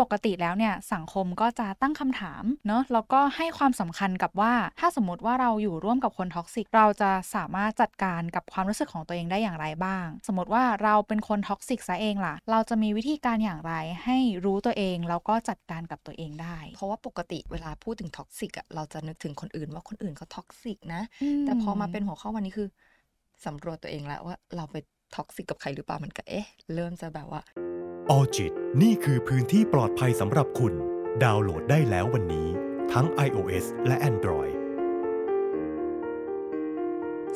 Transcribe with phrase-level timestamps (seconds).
[0.00, 21.02] ปกติแล้วเนี่ยสังคมก็จะตั้งคำถามเนาะแล้วก็ให้ความสำคัญกับว่าถ้าสมมติว่าเราอยู่ร่วมกับคน toxic เราจะสามารถจัดการกับความรู้สึกของตัวเองได้อย่างไรบ้าง สมมติว่าเราเป็นคน toxic ซะเองล่ะ เราจะมีวิธีการอย่างไรให้รู้ตัวเองแล้วก็จัดการกับตัวเองได้ เพราะว่าปกติเวลาพูดถึง toxic อะเราจะนึกถึงคนอื่นว่าคนอื่นเขา toxic นะ
[21.42, 22.68] แต่พอมาเป็นหัวข้อวันนี้คือ
[23.46, 24.76] สำรวจตัวเองแล้วว่าเราไป
[25.16, 27.42] toxic กับใครหรือเปล่ามันก็เอ๊ะ เริ่มจะแบบว่า
[28.12, 28.52] Alljit
[28.82, 30.72] นี่คือพื้นที่ปลอดภัยสำหรับคุณ
[31.22, 32.48] ดาวน์โหลดได้แล้ววันนี้
[32.92, 34.54] ทั้ง iOS และ Android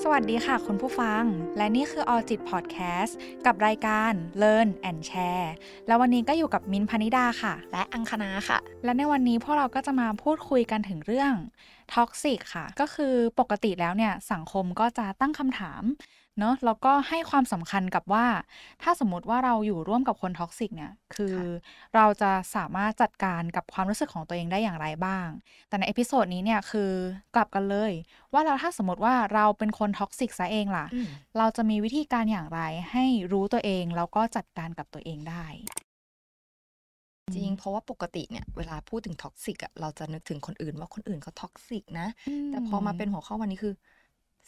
[0.03, 1.23] สวัสดีค่ะคุณผู้ฟัง
[1.57, 3.13] และนี่คือ Alljit Podcast
[3.47, 4.13] กับรายการ
[4.43, 5.49] Learn and Share
[5.87, 11.33] แล้ววันนี้ก็อยู่กับมิ้นท์พนิดาค่ะ และอังคณาค่ะ และในวันนี้พวกเราก็จะมาพูดคุยกันถึงเรื่อง
[11.95, 15.83] toxic ค่ะ ก็คือปกติแล้วเนี่ย สังคมก็จะตั้งคำถาม
[16.39, 18.27] เนาะแล้วก็ให้ความสำคัญกับว่า
[18.83, 21.37] ถ้าสมมติว่าเราอยู่ร่วมกับคน toxic เนี่ย คือ
[21.95, 25.29] เราจะสามารถจัดการกับความรู้สึกของตัวเองได้อย่างไรบ้าง
[25.69, 26.93] แต่ใน episode นี้เนี่ยคือ
[27.35, 27.93] กลับกันเลย
[28.33, 31.09] ว่าเราถ้าสมมติว่าเราเป็นคน toxic ซะเองล่ะ อืม
[31.39, 32.61] เราจะมีวิธีการอย่างไร
[32.93, 35.47] ให้รู้ตัวเองแล้วก็จัดการกับตัวเองได้
[37.35, 42.09] จริงเพราะว่าปกติเนี่ยเวลาพูดถึง toxic อะเราจะนึกถึงคนอื่นว่าคนอื่นเขา toxic นะ
[42.51, 43.75] แต่พอมาเป็นหัวข้อวันนี้คือ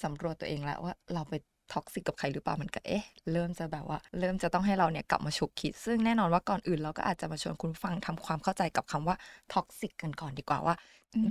[0.03, 1.35] สำรวจตัวเองแล้วว่าเราไป
[1.73, 9.17] toxic กับใครหรือเปล่ามันก็เอ๊ะเริ่มจะแบบว่า เริ่มจะต้องให้เราเนี่ยกลับมาฉุกคิด ซึ่งแน่นอนว่าก่อนอื่นเราก็อาจจะมาชวนคุณฟังทำความเข้าใจกับคำว่า
[9.53, 10.75] toxic กันก่อนดีกว่าว่า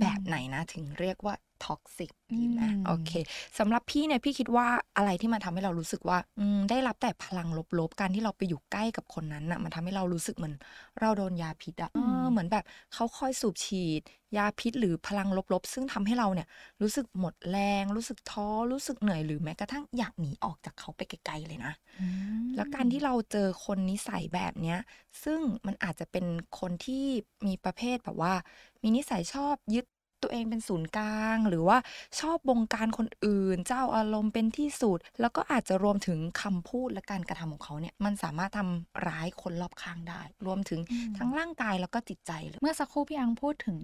[0.00, 3.10] แบบไหนนะถึงเรียกว่า toxic ดีไหมอืมโอเค
[3.58, 10.54] สำหรับพี่เนี่ยพี่คิดว่าอะไรที่มันทำให้เรารู้สึกว่าอืมได้รับแต่พลังลบๆการที่เราไปอยู่ใกล้กับคนนั้นน่ะมันทำให้เรารู้สึกเหมือน
[11.00, 12.64] เราโดนยาพิษอะเออเหมือนแบบ
[12.94, 14.02] เขาคอยสูบฉีด
[14.36, 16.46] ยาพิษหรือพลังลบๆ ซึ่งทำให้เราเนี่ย
[16.82, 22.06] รู้สึกหมดแรง รู้สึกท้อรู้สึกเหนื่อยหรือแม้กระทั่งอยากหนีออกจากเขาไปไกลๆเลยนะอื
[22.44, 24.78] มแล้วการที่เราเจอคนนิสัยแบบเนี้ย
[25.24, 26.26] ซึ่งมันอาจจะเป็น
[26.58, 27.04] คนที่
[27.46, 28.34] มีประเภทแบบว่า
[28.82, 29.86] มีนิสัยชอบยึด
[30.22, 31.78] ตัวเองเป็นศูนย์กลาง หรือว่า
[32.20, 43.78] ชอบบงการคนอื่น เจ้าอารมณ์เป็นที่สุด แล้วก็อาจจะรวมถึงคำพูดและการกระทำของเขาเนี่ยมันสามารถทำร้ายคนรอบข้างได้ รวมถึงอืมทั้งร่างกายแล้วก็จิตใจเลยเมื่อสักครู่พี่อังพูดถึง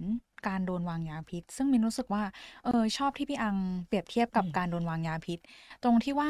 [0.47, 2.23] การโดนวางยาพิษ ซึ่งมินรู้สึกว่า
[2.65, 3.55] เออ ชอบที่พี่อัง
[3.87, 5.39] เปรียบเทียบกับอืม การโดนวางยาพิษ
[5.83, 6.29] ตรงที่ว่า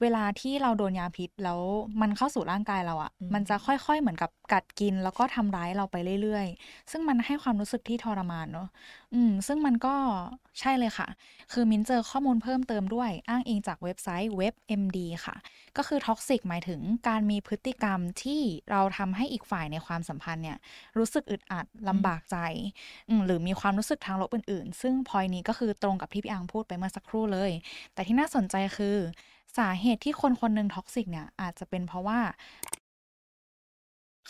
[0.00, 1.60] เวลาที่เราโดนยาพิษแล้ว
[2.00, 8.68] มันเข้าสู่ร่างกายเราอะ่ะมันจะค่อยๆเหมือนกับกัดกิน แล้วก็ทำร้ายเราไปเรื่อยๆ ซึ่งมันให้ความรู้สึกที่ทรมานเนอะ
[9.14, 9.94] อืม ซึ่งมันก็
[10.60, 11.08] ใช่เลยค่ะ
[11.52, 15.36] คือมินเจอข้อมูลเพิ่มเติมด้วยอ้างอิงจากเว็บไซต์ WebMD ค่ะ
[15.76, 20.58] ก็คือ toxic หมายถึงการมีพฤติกรรมที่เราทำให้อีกฝ่ายในความสัมพันธ์เนี่ย
[20.98, 22.36] รู้สึกอึดอัดลำบากใจ
[23.08, 27.50] อืมหรือมีความรู้สึกทางลบอื่นๆ ซึ่งพอยนี้ก็คือตรงกับที่พี่อังพูดไปเมื่อสักครู่เลย
[27.94, 28.96] แต่ที่น่าสนใจคือ
[29.58, 32.20] สาเหตุที่คนคนหนึ่ง toxic เนี่ยอาจจะเป็นเพราะว่า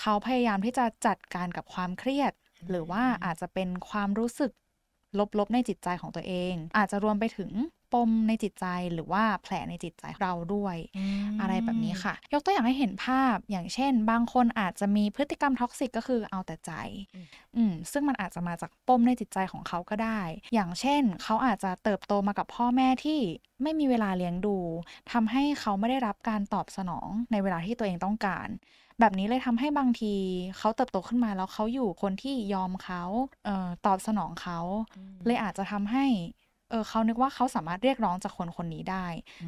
[0.00, 2.32] เขาพยายามที่จะจัดการกับความเครียด
[2.70, 4.52] หรือว่าอาจจะเป็นความรู้สึก
[5.38, 7.50] ลบๆในจิตใจของตัวเอง อาจจะรวมไปถึง
[7.94, 10.76] ปมในจิตใจหรือว่าแผลในจิตใจเราด้วย
[11.40, 16.72] อะไรแบบนี้ค่ะ ยกตัวอย่างให้เห็นภาพอย่างเช่น บางคนอาจจะมีพฤติกรรมท็อกซิกก็คือเอาแต่ใจ
[17.14, 20.20] อืมอืมซึ่งมันอาจจะมาจากปมในจิตใจของเขาก็ได้
[20.54, 23.20] อย่างเช่น เขาอาจจะเติบโตมากับพ่อแม่ที่
[23.62, 24.56] ไม่มีเวลาเลี้ยงดู
[25.12, 28.48] ทำให้เขาไม่ได้รับการตอบสนองในเวลาที่ตัวเองต้องการ
[29.00, 30.14] แบบนี้เลยทำให้บางที
[30.58, 33.02] เขาเติบโตขึ้นมาแล้วเขาอยู่คนที่ยอมเขา
[33.44, 34.58] เอ่อตอบสนองเขา
[35.26, 36.06] เลยอาจจะทำให้
[36.70, 39.06] เออเขานึกว่าเขาสามารถเรียกร้องจากคนคนนี้ได้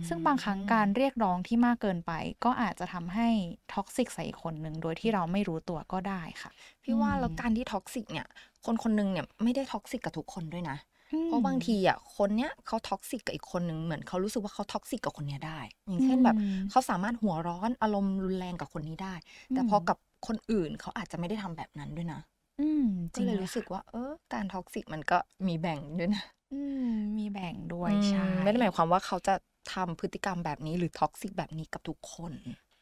[0.09, 2.12] ซึ่งบางครั้งการเรียกร้องที่มากเกินไป
[2.44, 3.28] ก็อาจจะทำให้
[3.74, 6.50] toxic ใส่อีกคนหนึ่งโดยที่เราไม่รู้ตัวก็ได้ค่ะ
[6.82, 8.27] พี่ว่าอืมแล้วการที่ toxic เนี่ย
[8.65, 10.77] คนคนหนึ่งเนี่ยไม่ได้ toxic กับทุกคนด้วยนะ
[11.12, 19.15] อืมเพราะบางทีอะคนเนี้ยเขา toxic กับอีกคนนึงเหมือนเขารู้สึกว่าเขา toxic กับคนเนี้ยได้ อย่างเช่นแบบอืมเขาสามารถหัวร้อนอารมณ์รุนแรงกับคนนี้ได้
[19.53, 19.97] แต่อืมพอกับ
[20.27, 22.21] คนอื่นเขาอาจจะไม่ได้ทำแบบนั้นด้วยนะ
[22.59, 22.83] อืม
[23.15, 26.22] จก็จริงเลยค่ะรู้สึกว่า เออการ toxic มันก็มีแบ่งด้วยนะ
[26.53, 26.85] อืม
[27.19, 29.34] มีแบ่งด้วยอืมใช่ไม่ได้หมายความว่าเขาจะ
[29.72, 32.32] ทำพฤติกรรมแบบนี้หรือ toxic แบบนี้กับทุกคน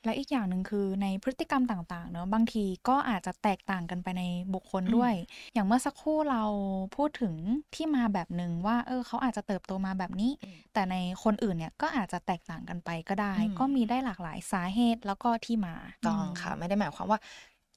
[0.05, 4.23] และอีกอย่างหนึ่งคือในพฤติกรรมต่างๆเนอะบางทีก็อาจจะแตกต่างกันไปใน
[4.55, 5.15] บุคคลอืมด้วย
[5.53, 6.43] อย่างเมื่อสักครู่เรา
[6.97, 7.35] พูดถึง
[7.75, 10.31] ที่มาแบบหนึ่งว่า เออเขาอาจจะเติบโตมาแบบนี้
[10.73, 15.75] แต่ในคนอื่นเนี่ยก็อาจจะแตกต่างกันไปก็ได้อืมก็มีได้หลากหลายสาเหตุแล้วก็ที่มา
[16.07, 17.19] ต้องมค่ะ ไม่ได้หมายความว่า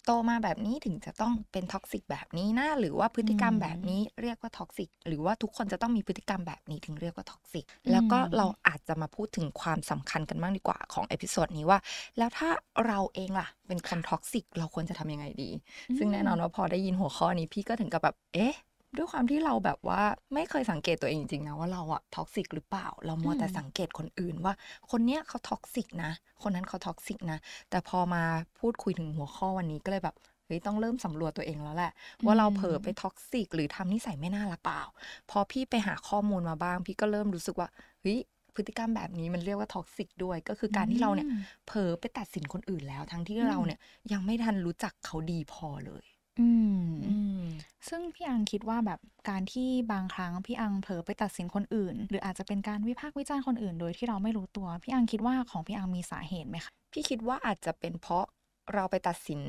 [0.07, 11.79] โตมาแบบนี้ถึงจะต้องเป็น toxic แบบนี้นะหรือว่าพฤติกรรมอืมแบบนี้เรียกว่า toxic หรือว่าทุกคนจะต้องมีพฤติกรรมแบบนี้ถึงเรียกว่า toxic แล้วก็อืมเราอาจจะมาพูดถึงความสำคัญกันบ้างดีกว่าของ episode นี้ว่า
[12.17, 12.49] แล้วถ้า
[12.87, 15.49] เราเองล่ะ เป็นคน toxic เราควรจะทำยังไงดี
[15.97, 18.53] ซึ่งแน่นอนว่าพอได้ยินหัวข้อนี้พี่ก็ถึงกับแบบเอ๊ะ
[18.95, 20.01] ด้วยความที่เราแบบว่า
[20.33, 24.53] ไม่เคยสังเกตตัวเองจริงๆนะว่าเราอะ toxic หรือเปล่า เรามัวแต่อืมสังเกตคนอื่นว่า
[24.91, 26.11] คนเนี้ยเขา toxic นะ
[26.41, 27.39] คนนั้นเขา toxic นะ
[27.69, 28.23] แต่พอมา
[28.59, 31.91] พูดคุยถึงหัวข้อวันนี้ก็เลยแบบเฮ้ยต้องเริ่มสำรวจตัวเองแล้วแหละ
[32.25, 34.81] ว่าเราเผลอไป toxic หรือทำนิสัยไม่น่ารักเปล่า
[35.29, 37.69] พอพี่ไปหาข้อมูลมาบ้าง พี่ก็เริ่มรู้สึกว่า
[38.01, 38.19] เฮ้ย
[38.55, 41.27] พฤติกรรมแบบนี้มันเรียกว่า toxic ด้วย ก็คือการที่เราเนี่ย
[41.67, 43.79] เผลอไปตัดสินคนอื่นแล้ว ทั้งที่เราเนี่ย
[44.11, 46.05] ยังไม่ทันรู้จักเขาดีพอเลย
[46.39, 46.47] อื
[46.79, 47.43] ม อืม
[47.89, 48.99] ซึ่งพี่อังคิดว่าแบบ
[49.29, 58.25] การที่บางครั้งพี่อังเผลอไปตัดสินคนอื่น หรืออาจจะเป็นการวิพากษ์วิจารณ์คนอื่น โดยที่เราไม่รู้ตัว พี่อังคิดว่าของพี่อังมีสาเหตุไหมคะ พี่คิดว่าอาจจะเป็นเพราะ
[58.73, 59.41] เราไปตัดสิน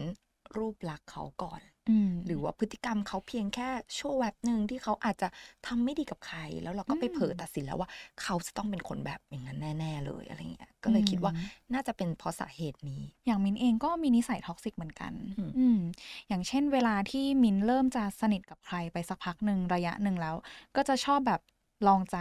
[0.57, 1.78] รูปลักษณ์เขาก่อนอืม
[2.27, 3.69] หรือว่าพฤติกรรมเขาเพียงแค่
[3.99, 5.29] ชั่วแวบหนึ่งที่เขาอาจจะ
[5.67, 7.89] ทำไม่ดีกับใคร แล้วเราก็ไปอืมเผลอตัดสินแล้วว่า
[8.23, 15.81] เขาจะต้องเป็นคนแบบอย่างนั้นแน่ ๆ เลยอะไรเงี้ยก็เลยคิดว่าอืมน่าจะเป็นเพราะสาเหตุนี้ อย่างมินเองก็มีนิสัยท็อกซิกเหมือนกันอืมอืม
[16.29, 20.35] อย่างเช่น เวลาที่มินเริ่มจะสนิทกับใครไปสักพักหนึ่งระยะหนึ่งแล้ว
[20.77, 21.41] ก็จะชอบแบบ
[21.87, 22.19] ลองใจ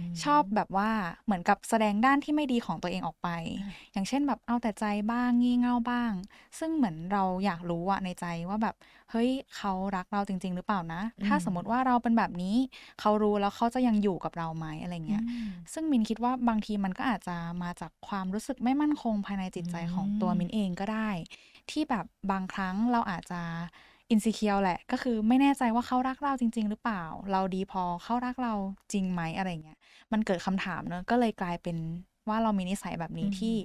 [0.00, 0.90] มชอบแบบว่า
[1.24, 3.28] เหมือนกับแสดงด้านที่ไม่ดีของตัวเองออกไป
[3.62, 6.12] อ่าอย่างเช่นแบบเอาแต่ใจบ้างงี่เง่าบ้าง
[6.58, 8.74] ซึ่งเหมือนเราอยากรู้อะในใจว่าแบบ
[9.10, 12.56] เฮ้ยเขารักเราจริง ๆ หรือเปล่านะ ถ้าสมมติว่าเราเป็นแบบนี้
[13.00, 21.10] เขารู้แล้วเขาจะยังอยู่กับเราไหมอะไรเงี้ยอืมซึ่งมินคิดว่าบางทีมันก็อาจจะมาจากความรู้สึกไม่มั่นคงภายในจิตใจของตัวอืมมินเองก็ได้
[21.70, 23.42] ที่แบบบางครั้งเราอาจจะ
[24.10, 27.02] อิน e ิเคียวแหละ ก็คือไม่แน่ใจว่าเขารักเราจริง ๆ หรือเปล่า
[27.32, 28.54] เราดีพอเขารักเรา
[28.92, 29.78] จริงไหมอะไรเงี้ย
[30.12, 31.76] มันเกิดคำถามเนอะก็เลยกลายเป็น
[32.28, 33.56] ว่าเรามีนิสัยแบบนี้อืมที่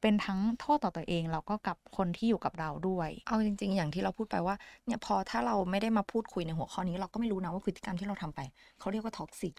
[0.00, 4.54] เป็นทั้งโทษต่อตัวเองแล้วก็กับคนที่อยู่กับเราด้วย เอาจริง ๆ อย่างที่เราพูดไปว่า
[4.86, 8.40] เนี่ยพอถ้าเราไม่ได้มาพูดคุยในหัวข้อนี้ เราก็ไม่รู้นะว่าพฤติกรรมที่เราทำไป
[8.78, 9.54] เขาเรียกว่า toxic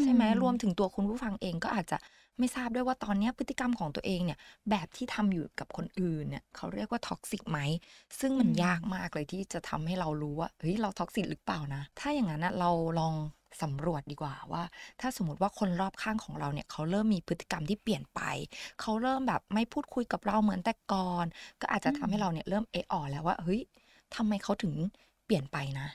[0.00, 1.96] ใช่ไหมรวมถึงตัวคุณผู้ฟังเองก็อาจจะ
[2.38, 4.38] ไม่ทราบด้วยว่าตอนเนี้ยพฤติกรรมของตัวเองเนี่ย
[4.70, 7.58] แบบที่ทำอยู่กับคนอื่นเนี่ยเขาเรียกว่า toxic ไหม
[8.20, 12.70] ซึ่งมันอืมยากมากเลยที่จะทำให้เรารู้ว่าเฮ้ยเรา toxic หรือเปล่านะ ถ้าอย่างนั้นนะเรา
[13.00, 13.14] ลอง
[13.62, 14.62] สำรวจดีกว่าว่า
[15.00, 18.20] ถ้าสมมติว่าคนรอบข้างของเราเนี่ยเขาเริ่มมีพฤติกรรมที่เปลี่ยนไป
[18.80, 21.26] เขาเริ่มแบบไม่พูดคุยกับเราเหมือนแต่ก่อน
[21.60, 23.60] ก็อาจจะทำให้เราเนี่ยเริ่มเอ๊ะอ๋อแล้วว่าเฮ้ย
[24.14, 24.74] ทำไมเขาถึง
[25.26, 25.88] เปลี่ยนไปนะ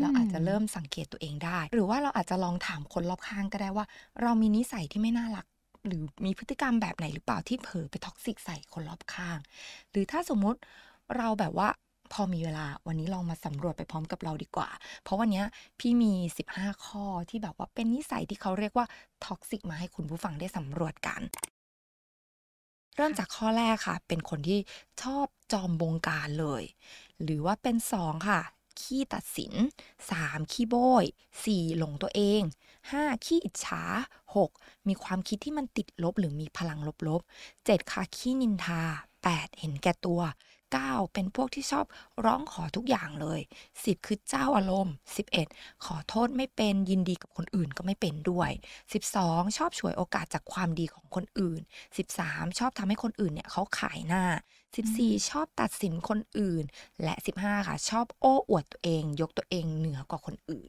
[0.00, 3.86] เราอาจจะเริ่มสังเกตตัวเองได้ หรือว่าเราอาจจะลองถามคนรอบข้างก็ได้ว่า
[4.22, 5.46] เรามีนิสัยที่ไม่น่ารัก
[5.86, 9.38] หรือมีพฤติกรรมแบบไหนหรือเปล่าที่เผลอไป toxic ใส่คนรอบข้าง
[9.90, 10.58] หรือถ้าสมมติ
[11.16, 11.68] เราแบบว่า
[12.12, 14.68] พอมีเวลาวันนี้ลองมาสำรวจไปพร้อมกับเราดีกว่า
[15.02, 15.42] เพราะวันนี้
[15.80, 18.86] พี่มี 15 ข้อที่แบบว่าเป็นนิสัยที่เขาเรียกว่า
[19.26, 21.22] ท็อกซิกมาให้คุณผู้ฟังได้สำรวจกัน
[22.96, 24.58] เริ่มจากข้อแรกค่ะ เป็นคนที่
[25.02, 26.62] ชอบจอมบงการเลย
[27.22, 28.40] หรือว่าเป็นสองค่ะ
[28.82, 29.52] ขี้ตัดสิน
[30.02, 30.52] 3.
[30.52, 31.04] ขี้โบย
[31.42, 31.64] 4.
[31.78, 32.42] หลงตัวเอง
[32.82, 33.24] 5.
[33.24, 33.82] ขี้อิจฉา
[34.34, 34.88] 6.
[34.88, 36.78] มีความคิดที่มันติดลบหรือมีพลัง
[37.08, 37.90] ลบๆ 7.
[37.90, 38.82] ค่ะขี้นินทา
[39.22, 39.58] 8.
[39.58, 40.20] เห็นแก่ตัว
[40.74, 41.12] 9.
[41.12, 41.86] เป็นพวกที่ชอบ
[42.24, 43.40] ร้องขอทุกอย่างเลย
[43.74, 44.94] 10 คือเจ้าอารมณ์
[45.38, 45.84] 11.
[45.84, 48.50] ขอโทษไม่เป็นยินดีกับคนอื่นก็ไม่เป็นด้วย
[49.02, 49.56] 12.
[49.56, 51.60] ชอบฉวยโอกาสจากความดีของคนอื่น
[52.08, 52.58] 13.
[52.58, 54.24] ชอบทำให้คนอื่นเนี่ยเขาขายหน้า
[54.74, 56.64] 14 ชอบตัดสินคนอื่น
[57.02, 60.68] และ 15 ค่ะ ชอบโอ้อวดตัวเอง ยกตัวเองเหนือกว่าคนอื่น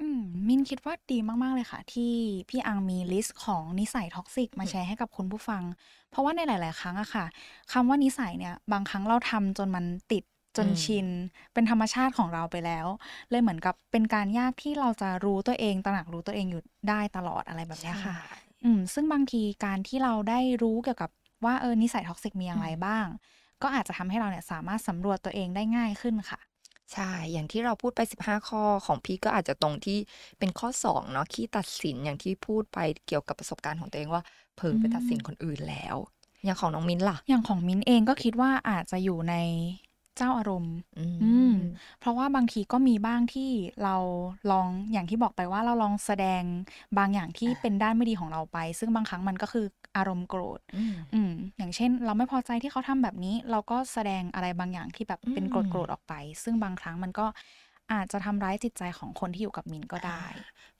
[0.00, 2.12] อืมมินคิดว่าดีมาก ๆ เลยค่ะ ที่
[2.48, 5.62] พี่อังมี list ของนิสัย toxic มาแชร์ให้กับคุณผู้ฟัง
[6.10, 7.24] เพราะว่าในหลาย ๆ ครั้งอะค่ะ
[7.72, 10.24] คำว่านิสัยเนี่ย บางครั้งเราทำจนมันติด
[10.56, 11.06] จนอืมชิน
[11.52, 12.86] เป็นธรรมชาติของเราไปแล้ว
[13.30, 18.16] เลยเหมือนกับเป็นการยากที่เราจะรู้ตัวเองตระหนักรู้ตัวเองอยู่ได้ตลอดอะไรแบบเนี้ยค่ะ
[18.64, 21.10] อืมซึ่งบางทีการที่เราได้รู้เกี่ยวกับ
[21.44, 23.06] ว่าเออนิสัย toxic มีอย่างไรบ้าง
[23.62, 26.40] ก็อาจจะทำให้เราเนี่ยสามารถสำรวจตัวเองได้ง่ายขึ้นค่ะ
[26.92, 29.98] ใช่ อย่างที่เราพูดไป 15 ข้อของพี่ก็อาจจะตรงที่
[30.38, 34.22] เป็นข้อ2เนาะขี้ตัดสินอย่างที่พูดไปเกี่ยวกับประสบการณ์ของตัวเองว่า
[34.54, 35.96] เผลอไปตัดสินคนอื่นแล้ว
[36.44, 39.34] อย่างของน้องมิ้นล่ะ อย่างของมิ้นเองก็คิดว่าอาจจะอยู่ใน
[40.16, 41.54] เจ้าอารมณ์ อือืมม
[42.00, 43.50] เพราะว่าบางทีก็มีบ้างที่
[43.84, 43.96] เรา
[44.50, 46.42] ลองอย่างที่บอกไปว่าเราลองแสดง
[46.98, 49.66] บางอย่างที่อ่าเป็นด้านไม่ดีของเราไป ซึ่งบางครั้งมันก็คือ
[49.98, 57.26] อารมณ์โกรธอืมอืมอย่างเช่น เราไม่พอใจที่เขาทำแบบนี้ เราก็แสดงอะไรบางอย่างที่แบบเป็นอืมโกรธโกรธออกไป ซึ่งบางครั้งมันก็
[57.92, 60.24] อาจจะทำร้ายจิตใจของคนที่อยู่กับมินก็ได้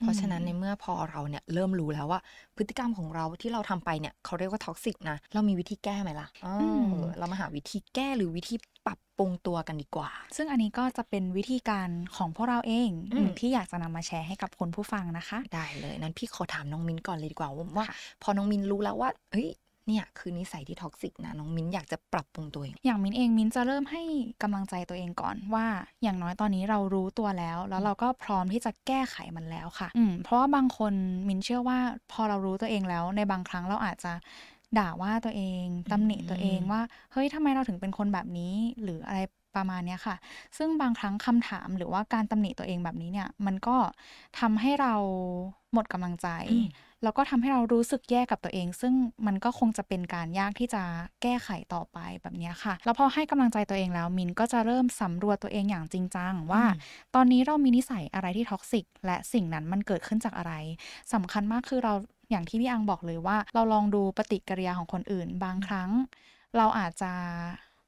[0.01, 2.21] เพราะฉะนั้นอืมในเมื่อพอเราเนี่ยเริ่มรู้แล้วว่า
[2.57, 6.85] พฤติกรรมของเราที่เราทำไปเนี่ยเขาเรียกว่า toxic นะ เรามีวิธีแก้ไหมล่ะเอออม
[7.19, 19.49] เรามาหาวิธีแก้หรือวิธีปรับปรุงตัวกันดีกว่า ซึ่งอันนี้ก็จะเป็นวิธีการของพวกเราเองอืมอืมที่อยากจะนำมาแชร์ให้กับคุณผู้ฟังนะคะ ได้เลยนั้นพี่ขอถามน้องมิ้นก่อนเลยดีกว่าว่าว่าค่ะพอน้องมิ้นรู้แล้วว่าเฮ้ย
[19.89, 24.03] เนี่ยคือนิสัยที่ toxic นะน้องมิ้นอยากจะปรับปรุงตัวเอง อย่างมินเองมินจะเริ่มให้
[24.43, 25.67] กำลังใจตัวเองก่อนว่า
[26.03, 30.93] อย่างน้อยตอนนี้เรารู้ตัวแล้ว แล้วเราก็พร้อมที่จะแก้ไขมันแล้วค่ะอืมเพราะว่าบางคน
[31.29, 31.79] มินเชื่อว่า
[32.13, 34.13] พอเรารู้ตัวเองแล้ว ในบางครั้งเราอาจจะ
[34.79, 36.81] ด่าว่าตัวเองตำหนิตัวเองว่า
[37.13, 40.17] เฮ้ยทำไมเราถึงเป็นคนแบบนี้ หรืออะไรปประมาณเนี้ยค่ะ
[40.59, 43.77] ซึ่งบางครั้งคำถามหรือว่าการตำหนิตัวเองแบบนี้เนี่ย มันก็
[44.41, 44.95] ทำให้เรา
[45.73, 46.67] หมดกำลังใจอืม
[47.03, 48.95] แล้วก็ทำให้เรารู้สึกแย่กับตัวเอง ซึ่ง
[49.27, 50.83] มันก็คงจะเป็นการยากที่จะ
[51.23, 56.65] แก้ไขต่อไปแบบเนี้ยค่ะ แล้วพอให้กำลังใจตัวเองแล้วมินก็จะเริ่มสำรวจตัวเองอย่างจริงจังว่า
[57.15, 60.53] ตอนนี้เรามีนิสัยอะไรที่ toxic และสิ่งนั้นมันเกิดขึ้นจากอะไร
[61.13, 61.95] สำคัญมากคือเรา
[62.31, 65.91] อย่างที่พี่อังบอกเลยว่า เราลองดูปฏิกิริยาของคนอื่น บางครั้ง
[66.57, 67.13] เราอาจจะ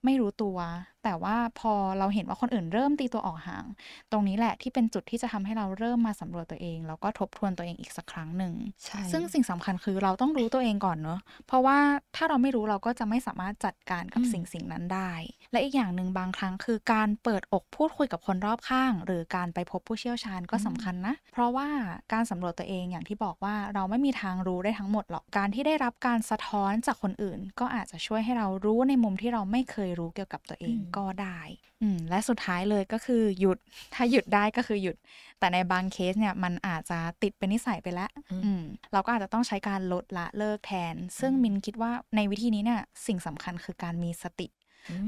[0.04, 0.56] ไม่รู้ตัว
[1.04, 3.64] แต่ว่าพอเราเห็นว่าคนอื่นเริ่มตีตัวออกห่าง
[4.10, 8.54] ตรงนี้แหละที่เป็นจุดที่จะทำให้เราเริ่มมาสำรวจตัวเอง แล้วก็ทบทวนตัวเองอีกสักครั้งหนึ่ง
[8.84, 11.78] ใช่ซึ่งสิ่งสำคัญคือเราต้องรู้ตัวเองก่อนเนอะเพราะว่า
[12.16, 15.12] ถ้าเราไม่รู้เราก็จะไม่สามารถจัดการกับอืมสิ่งสิ่งนั้นได้
[15.52, 21.68] และอีกอย่างหนึ่งบางครั้งคือการเปิดอกพูดคุยกับคนรอบข้าง หรือการไปพบผู้เชี่ยวชาญก็สำคัญนะเพราะว่า
[22.12, 31.40] การสำรวจตัวเองอย่างที่บอกว่าเราไม่มีทางรู้ได้ทั้งหมดหรอกการที่ได้รับการสะท้อนจากคนอื่น ก็อาจจะช่วยให้เรารู้ในมุมที่เราไม่เคยรู้เกี่ยวกับตัวเองอืมก็ได้
[31.82, 33.58] อืมและสุดท้ายเลยก็คือหยุด
[33.94, 34.96] ถ้าหยุดได้ก็คือหยุด
[35.38, 44.46] แต่ในบางเคสเนี่ยมันอาจจะติดเป็นนิสัยไปแล้วอืมอืมเราก็อาจจะต้องใช้การลดละเลิกแทน ซึ่งมินคิดว่าในวิธีนี้เนี่ยสิ่งสำคัญคือการมีสติ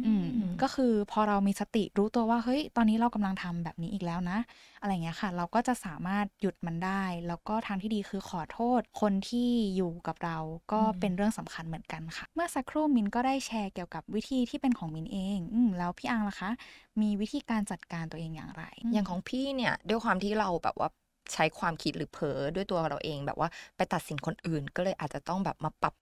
[0.04, 0.26] อืม
[0.62, 4.38] ก็คือพอเรามีสติรู้ตัวว่าเฮ้ย ตอนนี้เรากำลังทำแบบนี้อีกแล้วนะ
[4.80, 10.38] อะไรเงี้ยค่ะ เราก็จะสามารถหยุดมันได้ แล้วก็ทางที่ดีคือขอโทษคนที่อยู่กับเรา
[10.72, 16.50] ก็อืมเป็นเรื่องสำคัญเหมือนกันค่ะ เมื่อสักครู่มินก็ได้แชร์เกี่ยวกับวิธีที่เป็นของมินเองอืมแล้วพี่อังล่ะคะ
[17.00, 20.88] มีวิธีการจัดการตัวเองอย่างไร อย่างของพี่เนี่ยด้วยความที่เราแบบว่า
[21.32, 25.94] ใช้ความคิดหรือเผลอด้วยตัวเราเองแบบว่าไปตัดสินคนอื่นก็เลยอาจจะต้องแบบมาปรับ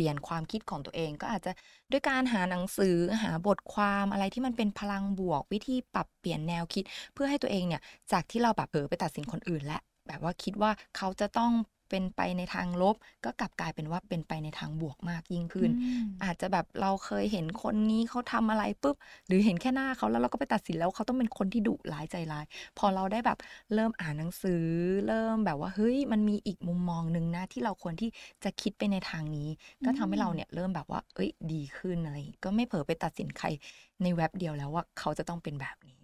[0.00, 1.52] ปลี่ยนความคิดของตัวเอง ก็อาจจะ
[1.90, 11.52] ด้วยการหาหนังสือหาบทความอะไรที่มันเป็นพลังบวก วิธีปรับเปลี่ยนแนวคิด เพื่อให้ตัวเองเนี่ยจากที่เราแบบเผลอไปตัดสินคนอื่นและแบบว่าคิดว่าเขาจะต้อง
[11.90, 22.44] เป็นไปในทางลบ ก็กลับกลายเป็นว่าเป็นไปในทางบวกมากยิ่งขึ้นอืมอาจจะแบบเราเคยเห็นคนนี้เขาทำอะไรปุ๊บ หรือเห็นแค่หน้าเขาแล้วเราก็ไปตัดสินแล้วเขาต้องเป็นคนที่ดุร้ายใจร้าย
[22.78, 23.38] พอเราได้แบบ
[23.74, 24.64] เริ่มอ่านหนังสือ
[25.06, 28.10] เริ่มแบบว่าเฮ้ยมันมีอีกมุมมองหนึ่งนะที่เราควรที่
[28.44, 29.48] จะคิดไปในทางนี้
[29.84, 33.46] ก็ทำให้เราเนี่ยเริ่มแบบว่า เอ้ยดีขึ้นอะไรอย่างงี้ก็ไม่เผลอไปตัดสินใคร
[34.02, 35.99] ในเว็บเดียวแล้วว่าเขาจะต้องเป็นแบบนี้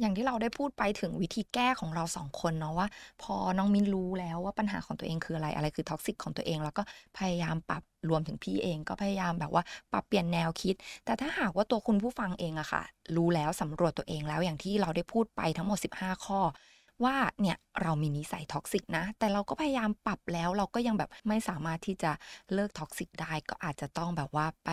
[0.00, 2.86] อย่างที่เราได้พูดไปถึงวิธีแก้ของเราสองคนเนาะว่า
[3.22, 6.82] พอน้องมินรู้แล้วว่าปัญหาของตัวเองคืออะไรอะไรคือท็อกซิกของตัวเอง แล้วก็
[7.18, 9.62] พยายามปรับรวมถึงพี่เองก็พยายามแบบว่า
[9.92, 10.74] ปรับเปลี่ยนแนวคิด
[11.04, 12.82] แต่ถ้าหากว่าตัวคุณผู้ฟังเองอะค่ะ
[13.16, 16.40] รู้แล้วสำรวจตัวเองแล้วอย่างที่เราได้พูดไปทั้งหมด 15 ข้อ
[17.04, 22.12] ว่าเนี่ยเรามีนิสัย toxic นะ แต่เราก็พยายามปรับแล้วเราก็ยังแบบไม่สามารถที่จะ
[22.54, 24.70] เลิก toxic ได้ ก็อาจจะต้องแบบว่าไป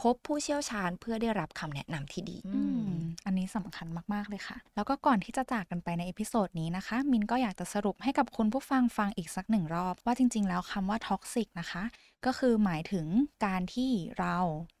[0.00, 2.90] พบผู้เชี่ยวชาญเพื่อได้รับคำแนะนำที่ดีอืม
[3.26, 11.82] อันนี้สำคัญมาก ๆ เลยค่ะ แล้วก็ก่อนที่จะจากกันไปใน episode นี้นะคะ มินก็อยากจะสรุปให้กับคุณผู้ฟังฟังอีกสักหนึ่งรอบ ว่าจริง ๆ แล้วคำว่า toxic นะคะ
[12.26, 13.06] ก็คือหมายถึง
[13.46, 14.36] การที่เรา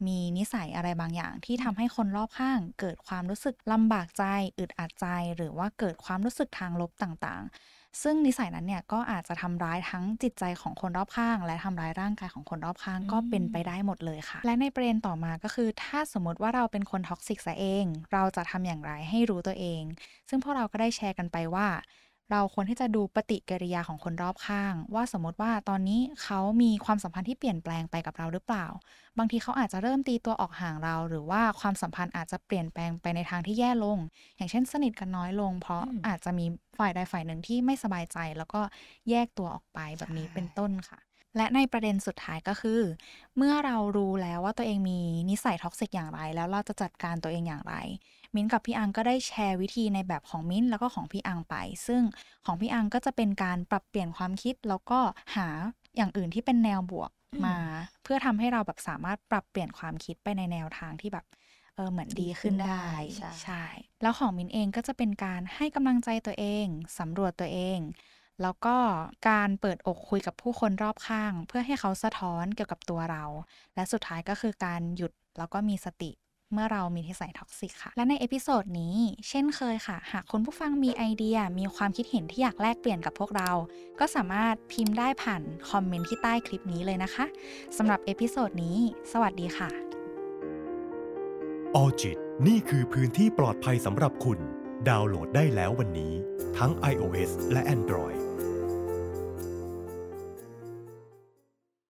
[0.06, 4.24] มีนิสัยอะไรบางอย่าง ที่ทำให้คนรอบข้าง เกิดความรู้สึกลำบากใจ
[4.58, 5.06] อึดอัดใจ
[5.36, 19.82] หรือว่าเกิดความรู้สึกทางลบต่างๆ ซึ่งนิสัยนั้นเนี่ยก็อาจจะทำร้ายทั้งจิตใจของคนรอบข้าง และทำร้ายร่างกายของคนรอบข้างก็เป็นไปได้หมดเลยค่ะ และในประเด็นต่อมาก็คือ ถ้าสมมติว่าเราเป็นคน toxic ซะเอง เราจะทำอย่างไรให้รู้ตัวเอง
[20.28, 21.66] ซึ่งพวกเราก็ได้แชร์กันไปว่า
[22.32, 28.66] เราควรที่จะดูปฏิกิริยาของคนรอบข้าง ว่าสมมติว่าตอนนี้เขามีความสัมพันธ์ที่เปลี่ยนแปลงไปกับเราหรือเปล่า
[29.18, 33.98] บางทีเขาอาจจะเริ่มตีตัวออกห่างเรา หรือว่าความสัมพันธ์อาจจะเปลี่ยนแปลงไปในทางที่แย่ลง
[34.36, 36.46] อย่างเช่นสนิทกันน้อยลง เพราะอืมอาจจะมี
[36.78, 38.60] ฝ่ายใดฝ่ายหนึ่งที่ไม่สบายใจ แล้วก็
[39.10, 41.00] แยกตัวออกไปแบบนี้ใช่เป็นต้นค่ะ
[41.36, 42.80] และในประเด็นสุดท้ายก็คือ
[43.36, 47.74] เมื่อเรารู้แล้วว่าตัวเองมีนิสัย toxic อย่างไร แล้วเราจะจัดการตัวเองอย่างไร
[48.34, 51.54] มิ้นท์กับพี่อังก็ได้แชร์วิธีในแบบของมิ้นท์แล้วก็ของพี่อังไป
[51.86, 52.02] ซึ่ง
[52.46, 55.00] ของพี่อังก็จะเป็นการปรับเปลี่ยนความคิดแล้วก็
[55.36, 55.48] หา
[55.96, 57.58] อย่างอื่นที่เป็นแนวบวกอืมมา
[58.02, 61.24] เพื่อทำให้เราแบบสามารถปรับเปลี่ยนความคิดไปในแนวทางที่แบบ
[61.74, 62.86] เออเหมือนดีขึ้นได้
[63.16, 63.64] ใช่ใช่
[64.02, 66.66] แล้วของมิ้นท์เองก็จะเป็นการให้กำลังใจตัวเอง
[66.98, 67.78] สำรวจตัวเอง
[68.42, 68.76] แล้วก็
[69.28, 73.24] การเปิดอกคุยกับผู้คนรอบข้าง เพื่อให้เขาสะท้อนเกี่ยวกับตัวเรา
[73.74, 76.10] และสุดท้ายก็คือการหยุดแล้วก็มีสติ
[76.52, 78.96] เมื่อเรามีนิสัย toxic ค่ะ และใน episode นี้
[79.28, 83.50] เช่นเคยค่ะ หากคุณผู้ฟังมีไอเดีย มีความคิดเห็นที่อยากแลกเปลี่ยนกับพวกเรา
[84.00, 87.24] ก็สามารถพิมพ์ได้ผ่านคอมเมนต์ที่ใต้คลิปนี้เลยนะคะ
[87.76, 88.76] สำหรับ episode นี้
[89.12, 89.70] สวัสดีค่ะ
[91.74, 94.38] ออจิตนี่คือพื้นที่ปลอดภัยสำหรับคุณ
[94.88, 96.12] ดาวน์โหลดได้แล้ววันนี้
[96.58, 98.16] ทั้ง iOS และ Android